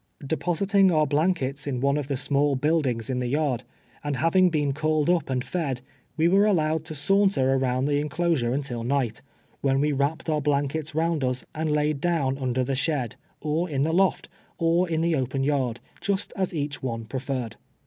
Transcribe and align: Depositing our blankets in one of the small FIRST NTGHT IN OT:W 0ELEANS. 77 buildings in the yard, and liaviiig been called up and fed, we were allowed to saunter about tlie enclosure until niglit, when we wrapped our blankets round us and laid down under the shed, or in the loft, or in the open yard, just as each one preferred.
Depositing 0.25 0.89
our 0.91 1.05
blankets 1.05 1.67
in 1.67 1.79
one 1.79 1.95
of 1.95 2.07
the 2.07 2.17
small 2.17 2.55
FIRST 2.55 2.61
NTGHT 2.61 2.65
IN 2.65 2.71
OT:W 2.71 2.81
0ELEANS. 2.81 3.05
77 3.05 3.05
buildings 3.05 3.09
in 3.11 3.19
the 3.19 3.27
yard, 3.27 3.63
and 4.03 4.15
liaviiig 4.15 4.51
been 4.51 4.73
called 4.73 5.09
up 5.11 5.29
and 5.29 5.43
fed, 5.45 5.81
we 6.17 6.27
were 6.27 6.45
allowed 6.47 6.85
to 6.85 6.95
saunter 6.95 7.53
about 7.53 7.85
tlie 7.85 8.01
enclosure 8.01 8.51
until 8.51 8.83
niglit, 8.83 9.21
when 9.61 9.79
we 9.79 9.91
wrapped 9.91 10.27
our 10.27 10.41
blankets 10.41 10.95
round 10.95 11.23
us 11.23 11.45
and 11.53 11.71
laid 11.71 12.01
down 12.01 12.39
under 12.39 12.63
the 12.63 12.73
shed, 12.73 13.15
or 13.41 13.69
in 13.69 13.83
the 13.83 13.93
loft, 13.93 14.27
or 14.57 14.89
in 14.89 15.01
the 15.01 15.15
open 15.15 15.43
yard, 15.43 15.79
just 16.01 16.33
as 16.35 16.51
each 16.51 16.81
one 16.81 17.05
preferred. 17.05 17.57